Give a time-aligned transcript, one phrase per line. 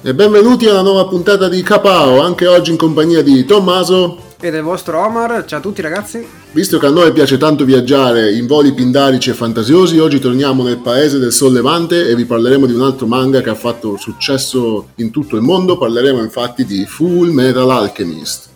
[0.00, 4.16] E benvenuti alla nuova puntata di Capao, anche oggi in compagnia di Tommaso.
[4.38, 6.24] E del vostro Omar, ciao a tutti ragazzi.
[6.52, 10.78] Visto che a noi piace tanto viaggiare in voli pindarici e fantasiosi, oggi torniamo nel
[10.78, 15.10] paese del Sollevante e vi parleremo di un altro manga che ha fatto successo in
[15.10, 15.76] tutto il mondo.
[15.76, 18.50] Parleremo infatti di Full Metal Alchemist.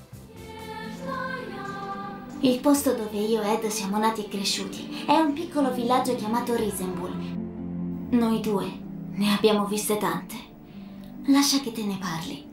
[2.38, 6.54] Il posto dove io e Ed siamo nati e cresciuti è un piccolo villaggio chiamato
[6.54, 7.10] Risenbull.
[8.10, 8.66] Noi due
[9.16, 10.51] ne abbiamo viste tante.
[11.26, 12.51] Lascia che te ne parli.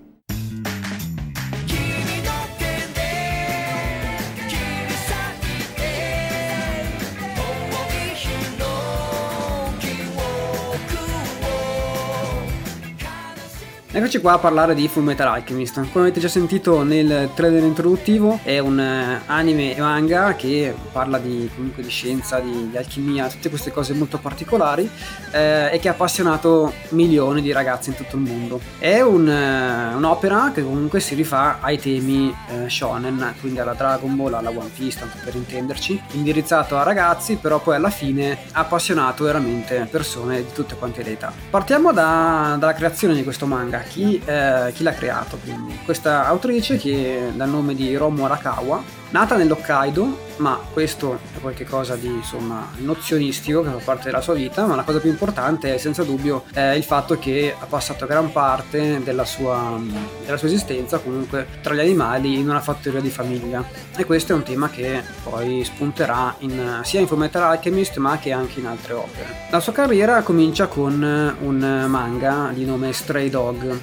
[13.91, 15.73] Eccoci qua a parlare di Full Metal Alchemist.
[15.91, 21.17] Come avete già sentito nel trailer introduttivo, è un eh, anime e manga che parla
[21.17, 24.87] di, comunque di scienza, di, di alchimia, tutte queste cose molto particolari
[25.31, 28.61] eh, e che ha appassionato milioni di ragazzi in tutto il mondo.
[28.77, 34.15] È un, eh, un'opera che comunque si rifà ai temi eh, shonen, quindi alla Dragon
[34.15, 38.59] Ball, alla One Piece, tanto per intenderci, indirizzato a ragazzi, però poi alla fine ha
[38.59, 41.33] appassionato veramente persone di tutte quante le età.
[41.49, 45.37] Partiamo da, dalla creazione di questo manga chi, eh, chi l'ha creato.
[45.37, 45.79] Quindi.
[45.85, 52.07] Questa autrice che dal nome di Romo Arakawa Nata nell'Hokkaido, ma questo è qualcosa di
[52.07, 56.03] insomma nozionistico che fa parte della sua vita, ma la cosa più importante è senza
[56.03, 59.79] dubbio è il fatto che ha passato gran parte della sua,
[60.25, 63.63] della sua esistenza comunque tra gli animali in una fattoria di famiglia
[63.95, 68.31] e questo è un tema che poi spunterà in, sia in Fullmetal Alchemist ma che
[68.31, 69.47] anche in altre opere.
[69.51, 73.79] La sua carriera comincia con un manga di nome Stray Dog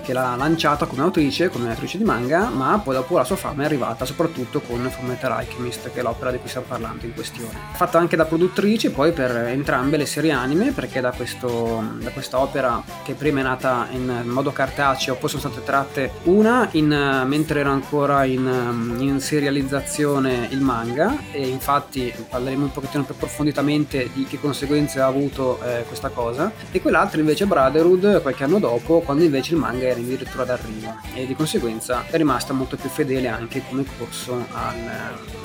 [0.00, 3.62] che l'ha lanciata come autrice, come autrice di manga, ma poi dopo la sua fama
[3.62, 7.52] è arrivata soprattutto con Fullmetal Alchemist, che è l'opera di cui stiamo parlando in questione.
[7.74, 12.40] Fatta anche da produttrice poi per entrambe le serie anime, perché da, questo, da questa
[12.40, 17.60] opera che prima è nata in modo cartaceo, poi sono state tratte una in, mentre
[17.60, 24.24] era ancora in, in serializzazione il manga, e infatti parleremo un pochettino più approfonditamente di
[24.24, 29.24] che conseguenze ha avuto eh, questa cosa, e quell'altra invece Brotherhood qualche anno dopo, quando
[29.24, 33.28] invece il manga manga era addirittura d'arrivo e di conseguenza è rimasta molto più fedele
[33.28, 34.76] anche come corso al,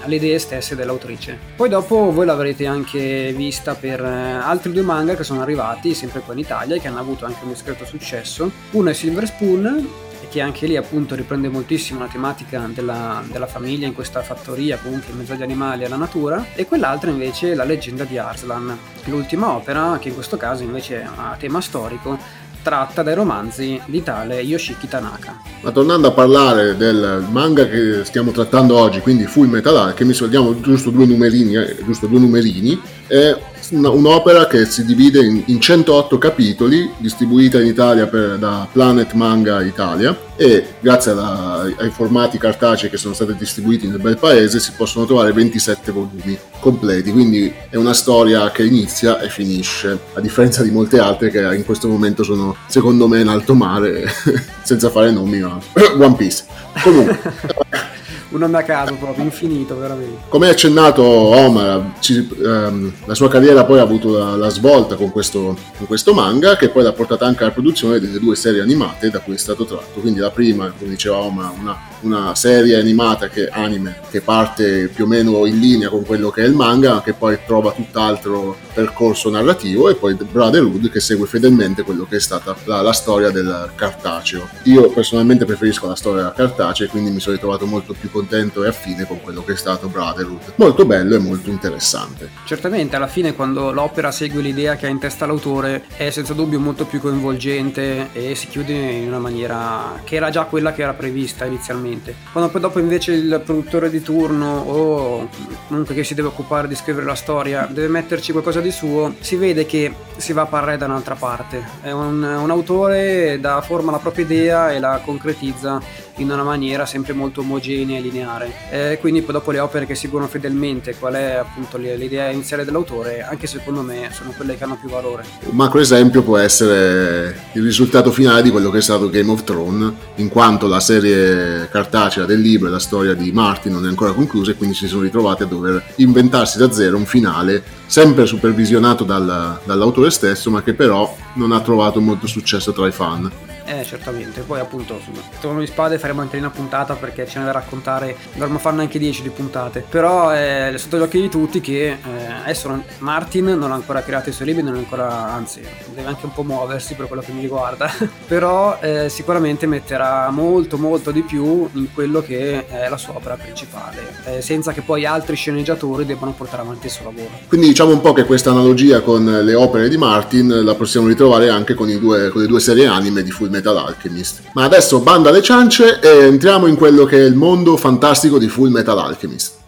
[0.01, 1.37] alle idee stesse dell'autrice.
[1.55, 6.21] Poi dopo voi l'avrete anche vista per eh, altri due manga che sono arrivati sempre
[6.21, 8.51] qua in Italia e che hanno avuto anche un discreto successo.
[8.71, 10.03] Uno è Silver Spoon
[10.35, 15.13] che anche lì appunto riprende moltissimo la tematica della, della, famiglia in questa fattoria, comunque
[15.13, 19.51] in mezzo agli animali e alla natura, e quell'altra invece la leggenda di Arslan, l'ultima
[19.51, 22.19] opera che in questo caso invece ha tema storico
[22.65, 25.39] tratta dai romanzi di tale Yoshiki Tanaka.
[25.61, 30.59] Ma tornando a parlare del manga che stiamo trattando oggi, quindi Full Metal Alchemist, vediamo
[30.59, 33.37] giusto due numerini, eh, giusto due numerini, è
[33.71, 39.61] un'opera che si divide in, in 108 capitoli, distribuita in Italia per, da Planet Manga
[39.63, 44.73] Italia e grazie alla, ai formati cartacei che sono stati distribuiti nel bel paese si
[44.75, 50.61] possono trovare 27 volumi completi, quindi è una storia che inizia e finisce, a differenza
[50.61, 54.05] di molte altre che in questo momento sono secondo me in alto mare,
[54.63, 55.59] senza fare nomi, ma
[55.97, 56.43] One Piece.
[56.83, 57.93] Comunque
[58.29, 60.23] un nome a caso proprio, infinito veramente.
[60.29, 65.11] Come accennato Omar, ci, ehm, la sua carriera poi ha avuto la, la svolta con
[65.11, 69.09] questo, con questo, manga che poi l'ha portata anche alla produzione delle due serie animate
[69.09, 69.99] da cui è stato tratto.
[69.99, 75.05] Quindi la prima, come diceva Omar, una, una serie animata che anime che parte più
[75.05, 79.29] o meno in linea con quello che è il manga, che poi trova tutt'altro percorso
[79.29, 83.71] narrativo e poi Brotherhood che segue fedelmente quello che è stata la, la storia del
[83.75, 84.47] cartaceo.
[84.63, 89.05] Io personalmente preferisco la storia cartacea, quindi mi sono ritrovato molto più contento e affine
[89.05, 90.53] con quello che è stato Brotherhood.
[90.55, 92.29] Molto bello e molto interessante.
[92.45, 96.57] Certamente, alla fine quando l'opera segue l'idea che ha in testa l'autore è senza dubbio
[96.57, 100.93] molto più coinvolgente e si chiude in una maniera che era già quella che era
[100.93, 102.15] prevista inizialmente.
[102.31, 105.27] Quando poi dopo invece il produttore di turno o
[105.67, 109.35] comunque che si deve occupare di scrivere la storia deve metterci qualcosa di suo, si
[109.35, 111.61] vede che si va a parlare da un'altra parte.
[111.81, 115.81] È un, un autore dà forma alla propria idea e la concretizza
[116.17, 118.53] in una maniera sempre molto omogenea e lineare.
[118.69, 123.21] E quindi poi dopo le opere che seguono fedelmente qual è appunto l'idea iniziale dell'autore,
[123.21, 125.25] anche secondo me sono quelle che hanno più valore.
[125.41, 129.43] Un macro esempio può essere il risultato finale di quello che è stato Game of
[129.43, 133.89] Thrones, in quanto la serie cartacea del libro e la storia di Martin non è
[133.89, 138.25] ancora conclusa e quindi si sono ritrovati a dover inventarsi da zero un finale sempre
[138.25, 143.31] supervisionato dal, dall'autore stesso ma che però non ha trovato molto successo tra i fan.
[143.65, 144.41] Eh, certamente.
[144.41, 148.15] Poi, appunto, su Trono di Spade faremo anche una puntata perché ce ne da raccontare.
[148.33, 149.83] Dovremmo farne anche 10 di puntate.
[149.87, 151.97] Però è sotto gli occhi di tutti che eh,
[152.43, 155.61] adesso Martin non ha ancora creato i suoi libri, non è ancora, anzi,
[155.93, 157.91] deve anche un po' muoversi per quello che mi riguarda.
[158.27, 163.35] Però eh, sicuramente metterà molto, molto di più in quello che è la sua opera
[163.35, 167.29] principale, eh, senza che poi altri sceneggiatori debbano portare avanti il suo lavoro.
[167.47, 171.49] Quindi diciamo un po' che questa analogia con le opere di Martin la possiamo ritrovare
[171.49, 174.51] anche con, due, con le due serie anime di Full Metal Alchemist.
[174.53, 178.49] Ma adesso banda le ciance e entriamo in quello che è il mondo fantastico di
[178.49, 179.63] Full Metal Alchemist.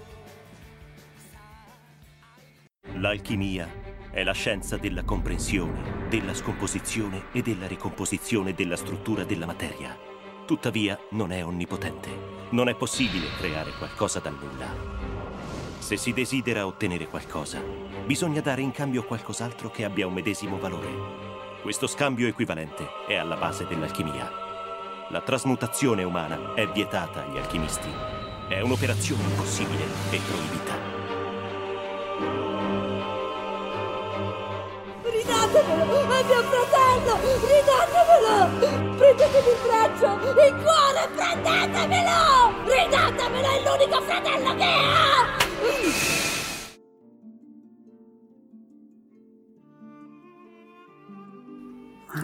[2.96, 3.66] L'alchimia
[4.12, 9.96] è la scienza della comprensione, della scomposizione e della ricomposizione della struttura della materia.
[10.46, 12.10] Tuttavia non è onnipotente.
[12.50, 14.68] Non è possibile creare qualcosa dal nulla.
[15.80, 17.62] Se si desidera ottenere qualcosa,
[18.06, 21.27] bisogna dare in cambio qualcos'altro che abbia un medesimo valore.
[21.68, 24.32] Questo scambio equivalente è alla base dell'alchimia.
[25.10, 27.90] La trasmutazione umana è vietata agli alchimisti.
[28.48, 30.76] È un'operazione impossibile e proibita.
[35.04, 36.10] Ridatemelo!
[36.10, 37.20] È mio fratello!
[37.52, 38.96] Ridatemelo!
[38.96, 40.08] Prendetemi il braccio!
[40.40, 41.10] Il cuore!
[41.18, 42.64] Prendetemelo!
[42.64, 43.46] Ridatemelo!
[43.46, 45.17] È l'unico fratello che ho!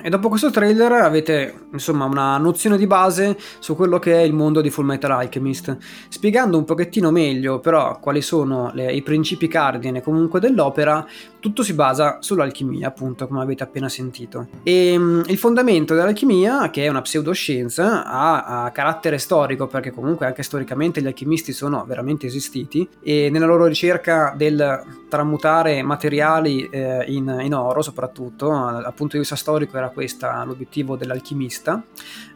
[0.06, 4.34] E dopo questo trailer avete insomma una nozione di base su quello che è il
[4.34, 5.78] mondo di Full Metal Alchemist,
[6.10, 11.08] spiegando un pochettino meglio però quali sono le, i principi cardine comunque dell'opera,
[11.40, 14.48] tutto si basa sull'alchimia appunto come avete appena sentito.
[14.64, 20.26] E um, il fondamento dell'alchimia, che è una pseudoscienza, ha, ha, carattere storico perché comunque
[20.26, 27.06] anche storicamente gli alchimisti sono veramente esistiti e nella loro ricerca del tramutare materiali eh,
[27.08, 31.84] in, in oro soprattutto, dal punto di vista storico era questo l'obiettivo dell'alchimista.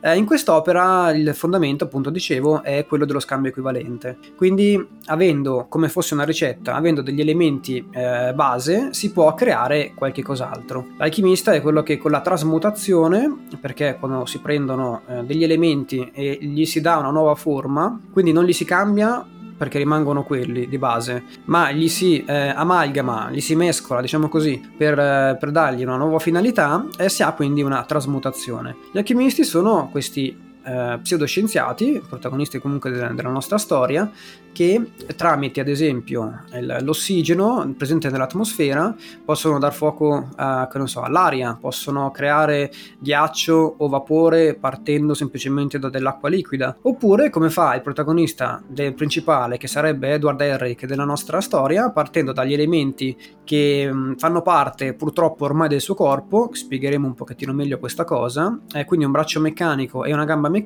[0.02, 4.18] Eh, in quest'opera il fondamento, appunto, dicevo, è quello dello scambio equivalente.
[4.36, 10.22] Quindi, avendo come fosse una ricetta, avendo degli elementi eh, base, si può creare qualche
[10.22, 10.88] cos'altro.
[10.98, 16.38] L'alchimista è quello che con la trasmutazione, perché quando si prendono eh, degli elementi e
[16.42, 19.26] gli si dà una nuova forma, quindi non li si cambia
[19.58, 24.62] perché rimangono quelli di base, ma gli si eh, amalgama, gli si mescola, diciamo così,
[24.78, 24.96] per,
[25.40, 28.76] per dargli una nuova finalità e si ha quindi una trasmutazione.
[28.92, 34.12] Gli alchimisti sono questi eh, pseudoscienziati, protagonisti comunque della, della nostra storia,
[34.58, 36.46] che tramite ad esempio
[36.82, 45.14] l'ossigeno presente nell'atmosfera possono dar fuoco a, so, all'aria, possono creare ghiaccio o vapore partendo
[45.14, 50.88] semplicemente da dell'acqua liquida, oppure come fa il protagonista del principale che sarebbe Edward Herrick
[50.88, 56.50] della nostra storia, partendo dagli elementi che mh, fanno parte purtroppo ormai del suo corpo,
[56.52, 60.57] spiegheremo un pochettino meglio questa cosa, eh, quindi un braccio meccanico e una gamba meccanica,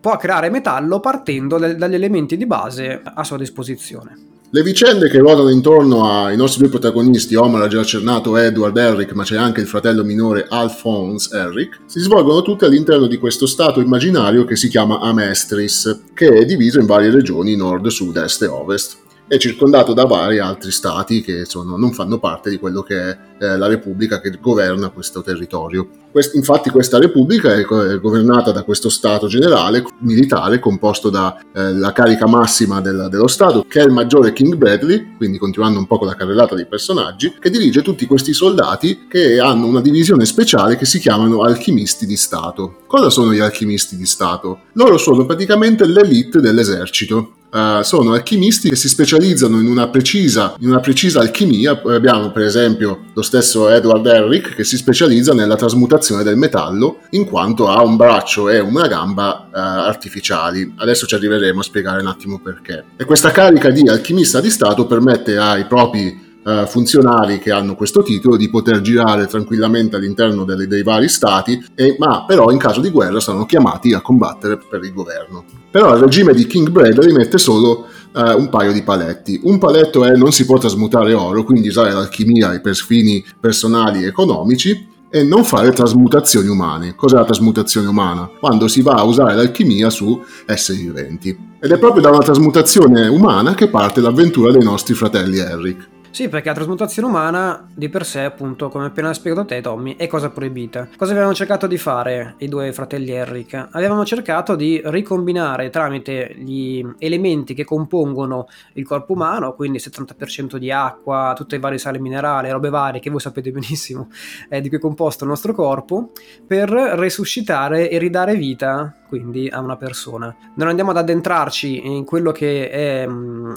[0.00, 4.28] può creare metallo partendo da, dagli elementi di base a sua disposizione.
[4.52, 9.12] Le vicende che ruotano intorno ai nostri due protagonisti, Omar ha già accennato Edward Herrick,
[9.12, 13.80] ma c'è anche il fratello minore Alphonse Herrick, si svolgono tutte all'interno di questo stato
[13.80, 18.46] immaginario che si chiama Amestris, che è diviso in varie regioni nord, sud, est e
[18.46, 18.96] ovest
[19.30, 23.18] è circondato da vari altri stati che sono, non fanno parte di quello che è
[23.38, 25.88] eh, la repubblica che governa questo territorio.
[26.10, 31.92] Quest, infatti questa repubblica è, è, governata da questo stato generale militare composto dalla eh,
[31.92, 35.98] carica massima del, dello stato che è il maggiore King Bradley, quindi continuando un po'
[35.98, 40.76] con la carrellata dei personaggi, che dirige tutti questi soldati che hanno una divisione speciale
[40.76, 42.78] che si chiamano alchimisti di stato.
[42.88, 44.62] Cosa sono gli alchimisti di stato?
[44.72, 50.68] Loro sono praticamente l'elite dell'esercito uh, sono alchimisti che si specializzano in una, precisa, in
[50.68, 51.80] una precisa alchimia.
[51.86, 57.24] Abbiamo per esempio lo stesso Edward Herrick che si specializza nella trasmutazione del metallo in
[57.24, 60.74] quanto ha un braccio e una gamba uh, artificiali.
[60.76, 62.84] Adesso ci arriveremo a spiegare un attimo perché.
[62.96, 68.02] E questa carica di alchimista di Stato permette ai propri Uh, funzionari che hanno questo
[68.02, 72.80] titolo di poter girare tranquillamente all'interno delle, dei vari stati, e, ma però in caso
[72.80, 75.44] di guerra saranno chiamati a combattere per il governo.
[75.70, 79.38] Però il regime di King Bradley mette solo uh, un paio di paletti.
[79.44, 84.06] Un paletto è non si può trasmutare oro, quindi usare l'alchimia per fini personali e
[84.06, 86.94] economici, e non fare trasmutazioni umane.
[86.94, 88.30] Cos'è la trasmutazione umana?
[88.40, 91.36] Quando si va a usare l'alchimia su esseri viventi.
[91.60, 95.88] Ed è proprio da una trasmutazione umana che parte l'avventura dei nostri fratelli Eric.
[96.12, 100.08] Sì, perché la trasmutazione umana di per sé, appunto, come appena spiegato te, Tommy, è
[100.08, 100.88] cosa proibita.
[100.96, 103.68] Cosa avevano cercato di fare i due fratelli Eric?
[103.70, 110.72] Avevano cercato di ricombinare tramite gli elementi che compongono il corpo umano, quindi 70% di
[110.72, 114.08] acqua, tutte le varie sali minerali, robe varie che voi sapete benissimo
[114.48, 116.10] eh, di cui è composto il nostro corpo,
[116.44, 120.32] per resuscitare e ridare vita quindi a una persona.
[120.54, 123.56] Non andiamo ad addentrarci in quello che è mh,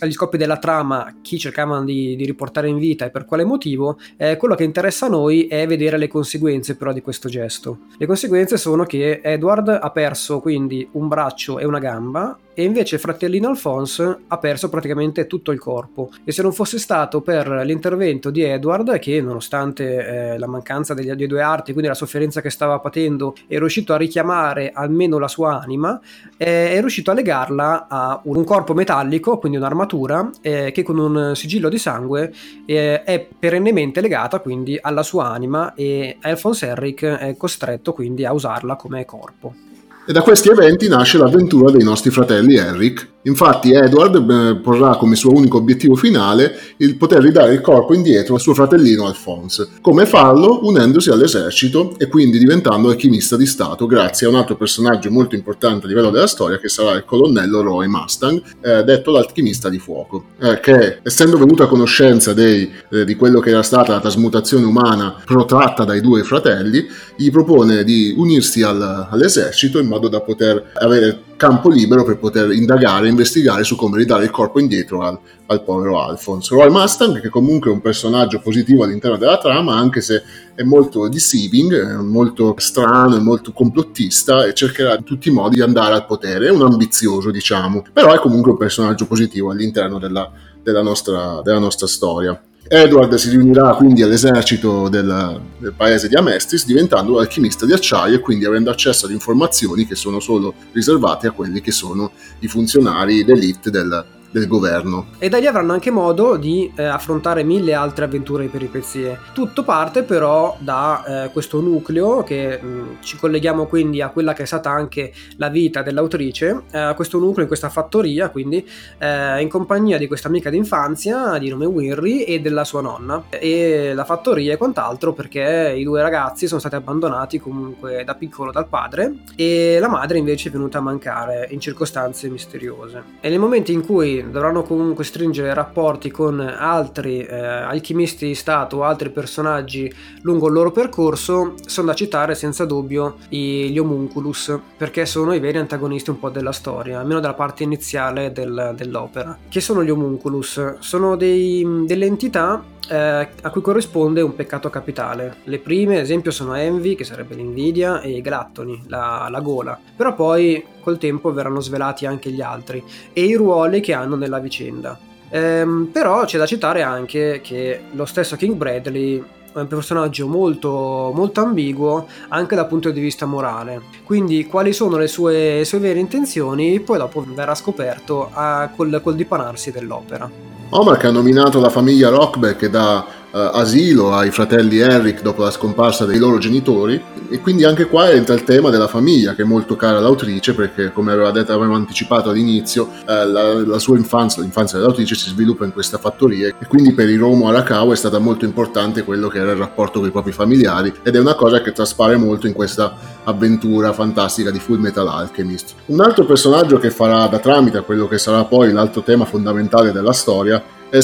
[0.00, 3.96] agli scopi della trama, chi cercavano di, di, riportare in vita e per quale motivo.
[4.16, 7.82] Eh, quello che interessa a noi è vedere le conseguenze però di questo gesto.
[7.96, 12.98] Le conseguenze sono che Edward ha perso quindi un braccio e una gamba e invece
[12.98, 16.10] fratellino Alphonse ha perso praticamente tutto il corpo.
[16.24, 21.08] E se non fosse stato per l'intervento di Edward che nonostante eh, la mancanza degli,
[21.12, 25.28] dei due arti quindi la sofferenza che stava patendo è riuscito a richiamare almeno la
[25.28, 26.00] sua anima
[26.36, 31.36] eh, è riuscito a legarla a un corpo metallico quindi un'armatura eh, che con un
[31.36, 32.32] sigillo di sangue
[32.66, 38.32] eh, è perennemente legata quindi alla sua anima e Alphonse Henrik è costretto quindi a
[38.32, 39.67] usarla come corpo
[40.08, 45.14] e da questi eventi nasce l'avventura dei nostri fratelli Eric Infatti Edward eh, porrà come
[45.14, 49.68] suo unico obiettivo finale il poter ridare il corpo indietro al suo fratellino Alphonse.
[49.80, 50.60] Come farlo?
[50.62, 55.84] Unendosi all'esercito e quindi diventando alchimista di Stato grazie a un altro personaggio molto importante
[55.84, 60.24] a livello della storia che sarà il colonnello Roy Mustang, eh, detto l'alchimista di fuoco,
[60.40, 64.64] eh, che essendo venuto a conoscenza dei, eh, di quello che era stata la trasmutazione
[64.64, 66.86] umana protratta dai due fratelli,
[67.16, 72.52] gli propone di unirsi al, all'esercito in modo da poter avere campo libero per poter
[72.52, 76.54] indagare investigare su come ridare il corpo indietro al, al povero Alphonse.
[76.54, 80.22] Roy Mustang, che comunque è un personaggio positivo all'interno della trama, anche se
[80.54, 85.62] è molto deceiving, molto strano, è molto complottista e cercherà in tutti i modi di
[85.62, 86.46] andare al potere.
[86.46, 90.30] È un ambizioso, diciamo, però è comunque un personaggio positivo all'interno della,
[90.62, 92.40] della, nostra, della nostra storia.
[92.70, 98.20] Edward si riunirà quindi all'esercito del, del, paese di Amestis diventando alchimista di acciaio e
[98.20, 103.24] quindi avendo accesso ad informazioni che sono solo riservate a quelli che sono i funzionari
[103.24, 105.08] d'elite del, del governo.
[105.18, 109.18] E da lì avranno anche modo di eh, affrontare mille altre avventure e peripezie.
[109.32, 114.32] Tutto parte però da eh, questo nucleo che mh, mm, ci colleghiamo quindi a quella
[114.32, 118.66] che è stata anche la vita dell'autrice, eh, questo nucleo in questa fattoria, quindi
[118.98, 123.92] eh, in compagnia di questa amica d'infanzia di nome Winry e della sua nonna e
[123.94, 128.68] la fattoria e quant'altro perché i due ragazzi sono stati abbandonati comunque da piccolo dal
[128.68, 133.02] padre e la madre invece è venuta a mancare in circostanze misteriose.
[133.20, 138.78] E nel momento in cui dovranno comunque stringere rapporti con altri eh, alchimisti di Stato
[138.78, 145.06] o altri personaggi lungo il loro percorso, sono da citare senza dubbio gli Homunculus, perché
[145.06, 149.36] sono i veri antagonisti un po' della storia, almeno della parte iniziale del, dell'opera.
[149.48, 150.78] Che sono gli Homunculus?
[150.78, 155.36] Sono dei, delle entità eh, a cui corrisponde un peccato capitale.
[155.44, 159.78] Le prime, ad esempio, sono Envy, che sarebbe l'invidia, e i Glattoni, la, la gola.
[159.96, 162.82] Però poi col tempo verranno svelati anche gli altri
[163.12, 164.98] e i ruoli che hanno nella vicenda.
[165.30, 169.22] Ehm, però c'è da citare anche che lo stesso King Bradley
[169.52, 173.82] è un personaggio molto, molto ambiguo anche dal punto di vista morale.
[174.04, 179.16] Quindi quali sono le sue, sue vere intenzioni poi dopo verrà scoperto a, col, col
[179.16, 180.30] dipanarsi dell'opera.
[180.70, 185.50] Omar che ha nominato la famiglia Rockbeck che dà asilo ai fratelli Eric dopo la
[185.50, 189.44] scomparsa dei loro genitori e quindi anche qua entra il tema della famiglia che è
[189.44, 194.42] molto cara all'autrice perché come aveva detto, avevamo anticipato all'inizio uh, la, la, sua infanzia,
[194.42, 198.46] l'infanzia dell'autrice si sviluppa in questa fattoria e quindi per Hiromu Arakawa è stata molto
[198.46, 201.72] importante quello che era il rapporto con i propri familiari ed è una cosa che
[201.72, 202.94] traspare molto in questa
[203.24, 205.74] avventura fantastica di Full Metal Alchemist.
[205.86, 209.92] Un altro personaggio che farà da tramite a quello che sarà poi l'altro tema fondamentale
[209.92, 211.00] della storia è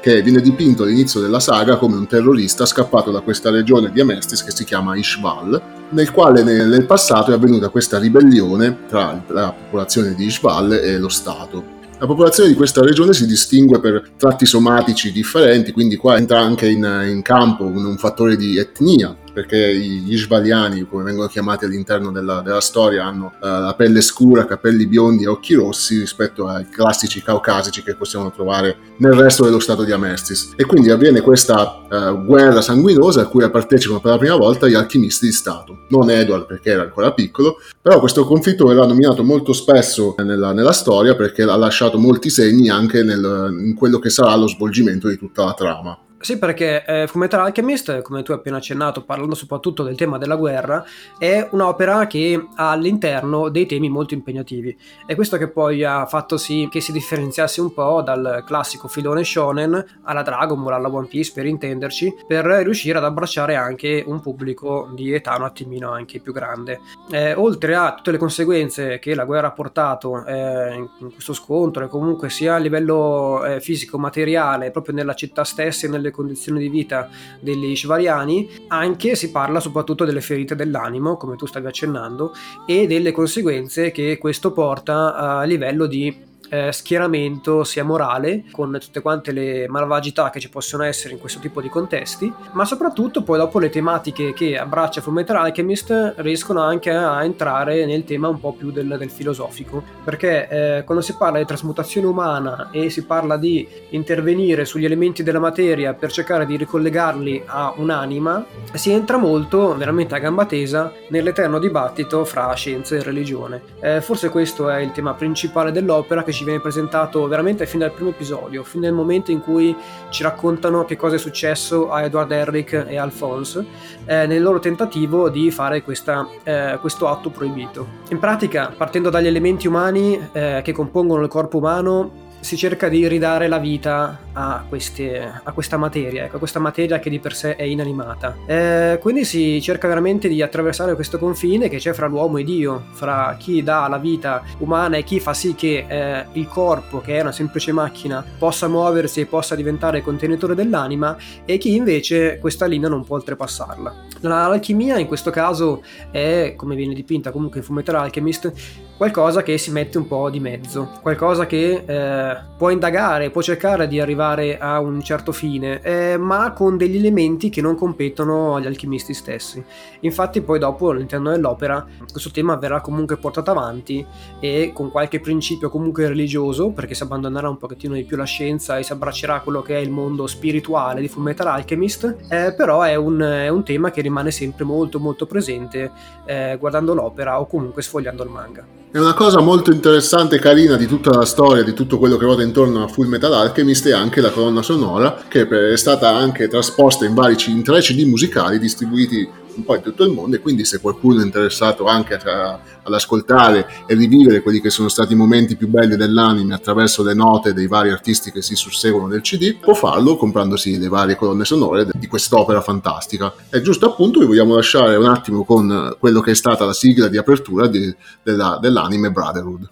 [0.00, 4.42] che viene dipinto all'inizio della saga come un terrorista scappato da questa regione di Amestis
[4.42, 9.52] che si chiama Ishval nel quale nel, nel passato è avvenuta questa ribellione tra la
[9.52, 11.80] popolazione di Ishval e lo Stato.
[11.98, 16.68] La popolazione di questa regione si distingue per tratti somatici differenti, quindi qua entra anche
[16.68, 22.10] in, in campo un, un fattore di etnia, perché gli svaliani, come vengono chiamati all'interno
[22.10, 26.68] della, della storia, hanno uh, la pelle scura, capelli biondi e occhi rossi rispetto ai
[26.68, 30.52] classici caucasici che possiamo trovare nel resto dello stato di Amerstis.
[30.56, 34.74] E quindi avviene questa uh, guerra sanguinosa a cui partecipano per la prima volta gli
[34.74, 35.86] alchimisti di Stato.
[35.88, 40.72] Non Edward perché era ancora piccolo, però questo conflitto verrà nominato molto spesso nella, nella
[40.72, 45.16] storia perché ha lasciato molti segni anche nel, in quello che sarà lo svolgimento di
[45.16, 45.98] tutta la trama.
[46.22, 50.36] Sì, perché eh, Fullmetal Alchemist, come tu hai appena accennato, parlando soprattutto del tema della
[50.36, 50.84] guerra,
[51.18, 54.78] è un'opera che ha all'interno dei temi molto impegnativi.
[55.04, 59.24] È questo che poi ha fatto sì che si differenziasse un po' dal classico filone
[59.24, 64.20] shonen alla Dragon Ball, alla One Piece per intenderci, per riuscire ad abbracciare anche un
[64.20, 66.78] pubblico di età un attimino anche più grande.
[67.10, 71.84] Eh, oltre a tutte le conseguenze che la guerra ha portato eh, in questo scontro
[71.84, 76.68] e comunque sia a livello eh, fisico-materiale, proprio nella città stessa e nelle condizioni di
[76.68, 82.32] vita degli Shvariani, anche si parla soprattutto delle ferite dell'animo, come tu stavi accennando,
[82.66, 89.00] e delle conseguenze che questo porta a livello di eh, schieramento sia morale, con tutte
[89.00, 93.38] quante le malvagità che ci possono essere in questo tipo di contesti, ma soprattutto poi
[93.38, 98.52] dopo le tematiche che abbraccia Fullmetal Alchemist riescono anche a entrare nel tema un po'
[98.52, 103.38] più del, del filosofico, perché eh, quando si parla di trasmutazione umana e si parla
[103.38, 108.44] di intervenire sugli elementi della materia per cercare di ricollegarli a un'anima,
[108.74, 113.62] si entra molto, veramente a gamba tesa, nell'eterno dibattito fra scienza e religione.
[113.80, 117.78] Eh, forse questo è il tema principale dell'opera che ci ci viene presentato veramente fin
[117.78, 119.74] dal primo episodio, fin dal momento in cui
[120.10, 123.64] ci raccontano che cosa è successo a Edward Herrick e Alphonse
[124.04, 127.86] eh, nel loro tentativo di fare questa, eh, questo atto proibito.
[128.08, 133.06] In pratica, partendo dagli elementi umani eh, che compongono il corpo umano, si cerca di
[133.06, 137.34] ridare la vita a, queste, a questa materia, ecco, a questa materia che di per
[137.34, 138.36] sé è inanimata.
[138.46, 142.84] Eh, quindi si cerca veramente di attraversare questo confine che c'è fra l'uomo e Dio,
[142.92, 147.18] fra chi dà la vita umana e chi fa sì che eh, il corpo, che
[147.18, 152.66] è una semplice macchina, possa muoversi e possa diventare contenitore dell'anima e chi invece questa
[152.66, 154.10] linea non può oltrepassarla.
[154.20, 158.52] L'alchimia in questo caso è, come viene dipinta comunque in Fullmetal Alchemist,
[158.96, 163.88] qualcosa che si mette un po' di mezzo, qualcosa che eh, può indagare, può cercare
[163.88, 168.66] di arrivare a un certo fine, eh, ma con degli elementi che non competono agli
[168.66, 169.62] alchimisti stessi.
[170.00, 174.04] Infatti poi dopo all'interno dell'opera questo tema verrà comunque portato avanti
[174.40, 178.78] e con qualche principio comunque religioso, perché si abbandonerà un pochettino di più la scienza
[178.78, 182.94] e si abbraccerà quello che è il mondo spirituale di Fullmetal Alchemist, eh, però è
[182.94, 185.90] un, è un, tema che rimane sempre molto molto presente
[186.24, 188.81] eh, guardando l'opera o comunque sfogliando il manga.
[188.92, 192.26] È una cosa molto interessante e carina di tutta la storia, di tutto quello che
[192.26, 196.46] ruota intorno a Full Metal Alchemist è anche la colonna sonora che è stata anche
[196.46, 199.26] trasposta in vari in tre CD musicali distribuiti
[199.57, 202.93] un po' in tutto il mondo e quindi se qualcuno è interessato anche a, ad
[202.93, 207.53] ascoltare e rivivere quelli che sono stati i momenti più belli dell'anime attraverso le note
[207.53, 211.87] dei vari artisti che si susseguono nel CD, può farlo comprandosi le varie colonne sonore
[211.91, 213.33] di quest'opera fantastica.
[213.49, 217.07] E giusto appunto vi vogliamo lasciare un attimo con quello che è stata la sigla
[217.07, 219.69] di apertura di, della, dell'anime Brotherhood.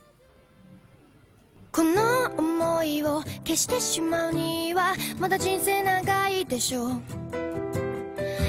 [1.76, 7.69] この思いを消してしまうにはまだ人生長いでしょう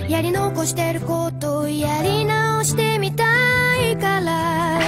[0.07, 3.23] やり残してることやり直してみた
[3.89, 4.79] いから。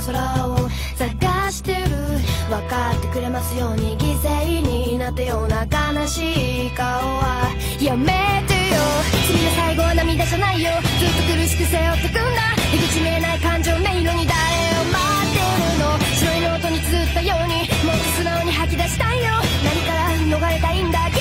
[0.00, 0.56] た空を
[0.96, 1.80] 探してる。
[2.48, 7.50] 分かってくれますように犠牲になったような悲しい顔は。
[7.80, 8.06] やめ
[8.46, 8.78] てよ。
[9.26, 10.70] 次の最後は涙じゃないよ。
[10.98, 15.98] ずっと苦しく背負ってくんだ出口見えない感情音色に誰を待ってるの。
[16.14, 17.68] 白いノートに綴ったように。
[17.84, 19.24] もっと素直に吐き出したいよ
[19.64, 21.17] 何から逃れたいんだ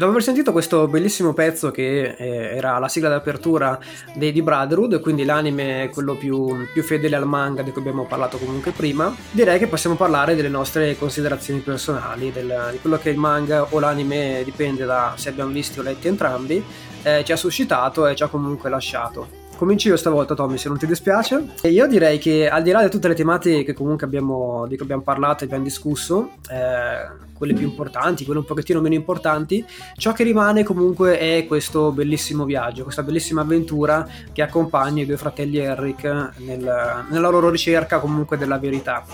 [0.00, 3.78] dopo aver sentito questo bellissimo pezzo che eh, era la sigla d'apertura
[4.14, 8.38] di, di Brotherhood, quindi l'anime quello più, più, fedele al manga di cui abbiamo parlato
[8.38, 13.18] comunque prima, direi che possiamo parlare delle nostre considerazioni personali, del, di quello che il
[13.18, 16.64] manga o l'anime, dipende da se abbiamo visti o letti entrambi,
[17.02, 19.39] eh, ci ha suscitato e ci ha comunque lasciato.
[19.60, 21.48] Cominci io stavolta, Tommy, se non ti dispiace.
[21.60, 24.74] E io direi che al di là di tutte le tematiche che comunque abbiamo, di
[24.76, 29.62] cui abbiamo parlato e abbiamo discusso, eh, quelle più importanti, quelle un pochettino meno importanti,
[29.98, 35.18] ciò che rimane comunque è questo bellissimo viaggio, questa bellissima avventura che accompagna i due
[35.18, 36.04] fratelli Eric
[36.38, 39.04] nel, nella loro ricerca comunque della verità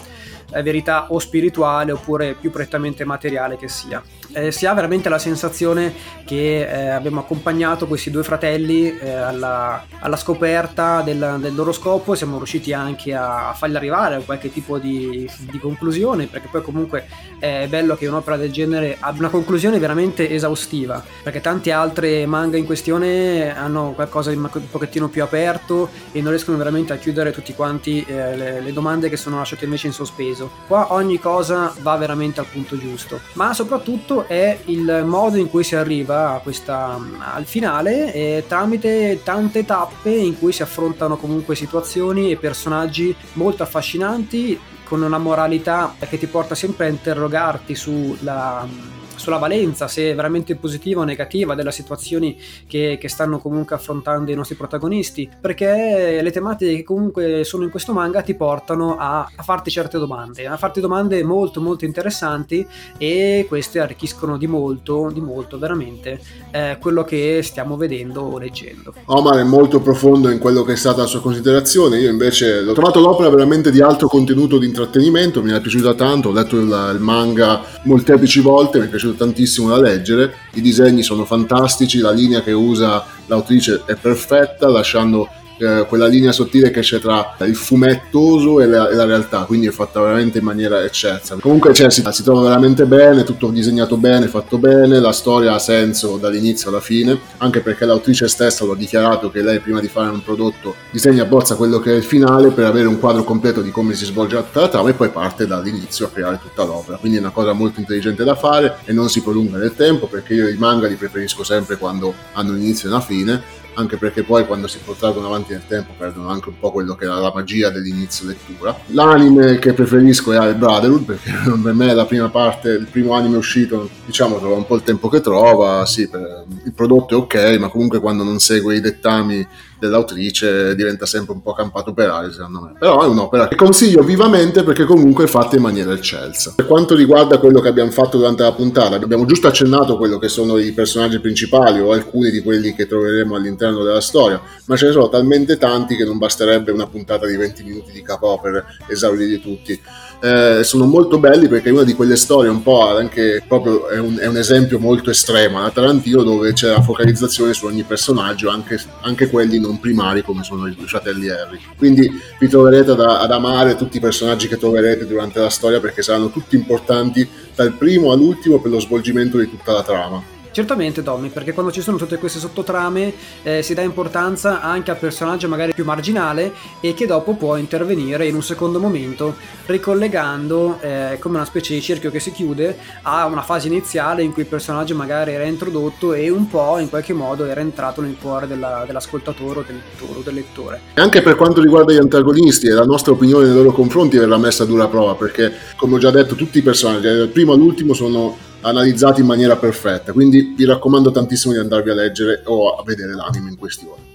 [0.62, 4.00] verità o spirituale oppure più prettamente materiale che sia.
[4.36, 5.94] Eh, si ha veramente la sensazione
[6.26, 12.12] che eh, abbiamo accompagnato questi due fratelli eh, alla, alla, scoperta del, del, loro scopo
[12.12, 16.48] e siamo riusciti anche a, a farli arrivare a qualche tipo di, di, conclusione perché
[16.50, 17.06] poi comunque
[17.38, 22.58] è bello che un'opera del genere abbia una conclusione veramente esaustiva perché tante altre manga
[22.58, 27.32] in questione hanno qualcosa di un pochettino più aperto e non riescono veramente a chiudere
[27.32, 30.50] tutti quanti eh, le, le domande che sono lasciate invece in sospeso peso.
[30.66, 35.64] Qua ogni cosa va veramente al punto giusto, ma soprattutto è il modo in cui
[35.64, 42.30] si arriva questa, al finale e tramite tante tappe in cui si affrontano comunque situazioni
[42.30, 49.38] e personaggi molto affascinanti con una moralità che ti porta sempre a interrogarti sulla sulla
[49.38, 54.34] valenza, se è veramente positiva o negativa delle situazioni che, che, stanno comunque affrontando i
[54.34, 59.42] nostri protagonisti, perché le tematiche che comunque sono in questo manga ti portano a, a
[59.42, 62.66] farti certe domande, a farti domande molto molto interessanti
[62.98, 68.94] e queste arricchiscono di molto, di molto veramente eh, quello che stiamo vedendo o leggendo.
[69.06, 72.72] Omar è molto profondo in quello che è stata la sua considerazione, io invece l'ho
[72.72, 76.92] trovato l'opera veramente di alto contenuto di intrattenimento, mi è piaciuta tanto, ho letto il,
[76.94, 81.98] il manga molteplici volte, mi è piaciuto piaciuto tantissimo da leggere, i disegni sono fantastici,
[81.98, 87.34] la linea che usa l'autrice è perfetta, lasciando eh, quella linea sottile che c'è tra
[87.40, 91.36] il fumettoso e la, e la, realtà, quindi è fatta veramente in maniera eccelsa.
[91.40, 95.58] Comunque cioè, si, si, trova veramente bene, tutto disegnato bene, fatto bene, la storia ha
[95.58, 99.88] senso dall'inizio alla fine, anche perché l'autrice stessa lo ha dichiarato che lei prima di
[99.88, 103.24] fare un prodotto disegna a bozza quello che è il finale per avere un quadro
[103.24, 106.64] completo di come si svolge tutta la trama e poi parte dall'inizio a creare tutta
[106.64, 106.96] l'opera.
[106.96, 110.34] Quindi è una cosa molto intelligente da fare e non si prolunga nel tempo perché
[110.34, 114.22] io i manga li preferisco sempre quando hanno un inizio e una fine anche perché
[114.22, 117.32] poi quando si protraggono avanti nel tempo perdono anche un po' quello che era la
[117.34, 118.76] magia dell'inizio lettura.
[118.88, 121.30] L'anime che preferisco è Al Brotherhood perché
[121.62, 124.82] per me è la prima parte, il primo anime uscito, diciamo, trova un po' il
[124.82, 129.46] tempo che trova, sì, il prodotto è ok, ma comunque quando non segue i dettami
[129.78, 132.74] dell'autrice diventa sempre un po' campato per aria secondo me.
[132.78, 136.54] Però è un'opera che consiglio vivamente perché comunque è fatta in maniera eccelsa.
[136.56, 140.28] Per quanto riguarda quello che abbiamo fatto durante la puntata abbiamo giusto accennato quello che
[140.28, 144.86] sono i personaggi principali o alcuni di quelli che troveremo all'interno della storia ma ce
[144.86, 148.64] ne sono talmente tanti che non basterebbe una puntata di 20 minuti di capo per
[148.88, 149.80] esaurirli tutti
[150.26, 153.98] eh, sono molto belli perché è una di quelle storie un po' anche proprio è
[153.98, 158.50] un, è un esempio molto estremo da Tarantino dove c'è la focalizzazione su ogni personaggio
[158.50, 161.60] anche, anche quelli non primari come sono i fratelli Harry.
[161.76, 162.10] Quindi
[162.40, 166.30] vi troverete ad, ad amare tutti i personaggi che troverete durante la storia perché saranno
[166.30, 171.52] tutti importanti dal primo all'ultimo per lo svolgimento di tutta la trama Certamente Tommy, perché
[171.52, 175.84] quando ci sono tutte queste sottotrame eh, si dà importanza anche al personaggio magari più
[175.84, 181.74] marginale e che dopo può intervenire in un secondo momento ricollegando eh, come una specie
[181.74, 185.44] di cerchio che si chiude a una fase iniziale in cui il personaggio magari era
[185.44, 189.76] introdotto e un po' in qualche modo era entrato nel cuore della, dell'ascoltatore o del
[189.76, 190.80] lettore, o del lettore.
[190.94, 194.66] Anche per quanto riguarda gli antagonisti, la nostra opinione nei loro confronti verrà messa a
[194.66, 199.20] dura prova perché come ho già detto tutti i personaggi dal primo all'ultimo sono analizzati
[199.20, 203.50] in maniera perfetta, quindi vi raccomando tantissimo di andarvi a leggere o a vedere l'anime
[203.50, 204.14] in questione.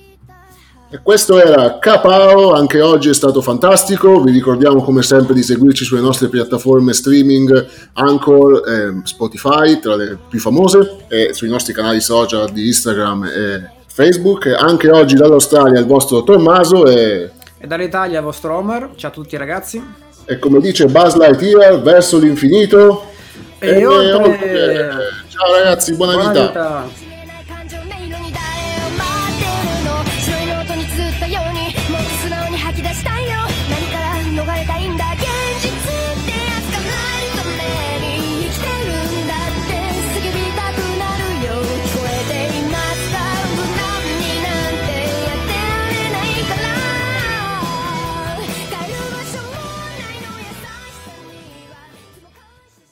[0.93, 5.85] E questo era Capao, anche oggi è stato fantastico, vi ricordiamo come sempre di seguirci
[5.85, 12.01] sulle nostre piattaforme streaming Anchor e Spotify, tra le più famose, e sui nostri canali
[12.01, 14.47] social di Instagram e Facebook.
[14.47, 17.31] Anche oggi dall'Australia il vostro Tommaso e...
[17.57, 19.81] E dall'Italia il vostro Omar, ciao a tutti ragazzi.
[20.25, 23.11] E come dice Buzz Lightyear, verso l'infinito
[23.60, 24.13] e, e oltre...
[24.13, 24.97] oltre...
[25.27, 26.47] Ciao ragazzi, buona, buona vita.
[26.47, 27.11] vita.